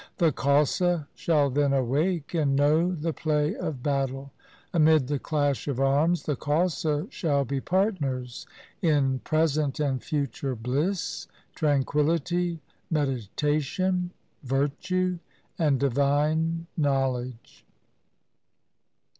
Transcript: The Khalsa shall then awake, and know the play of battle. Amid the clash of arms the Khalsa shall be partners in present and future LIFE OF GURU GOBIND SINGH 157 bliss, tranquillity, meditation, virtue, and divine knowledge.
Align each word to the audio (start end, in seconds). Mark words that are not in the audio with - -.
The 0.17 0.31
Khalsa 0.31 1.05
shall 1.13 1.51
then 1.51 1.73
awake, 1.73 2.33
and 2.33 2.55
know 2.55 2.91
the 2.95 3.13
play 3.13 3.55
of 3.55 3.83
battle. 3.83 4.31
Amid 4.73 5.05
the 5.07 5.19
clash 5.19 5.67
of 5.67 5.79
arms 5.79 6.23
the 6.23 6.35
Khalsa 6.35 7.05
shall 7.11 7.45
be 7.45 7.61
partners 7.61 8.47
in 8.81 9.19
present 9.19 9.79
and 9.79 10.01
future 10.03 10.53
LIFE 10.53 10.57
OF 10.57 10.63
GURU 10.63 10.73
GOBIND 10.81 10.97
SINGH 10.97 11.27
157 11.67 12.09
bliss, 12.09 12.21
tranquillity, 12.33 12.61
meditation, 12.89 14.11
virtue, 14.41 15.19
and 15.59 15.79
divine 15.79 16.65
knowledge. 16.75 17.63